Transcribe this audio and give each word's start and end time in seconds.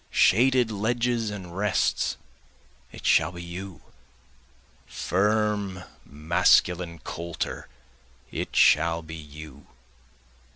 Shaded 0.09 0.71
ledges 0.71 1.29
and 1.29 1.55
rests 1.55 2.17
it 2.91 3.05
shall 3.05 3.33
be 3.33 3.43
you! 3.43 3.83
Firm 4.87 5.83
masculine 6.03 6.97
colter 6.97 7.67
it 8.31 8.55
shall 8.55 9.03
be 9.03 9.13
you! 9.15 9.67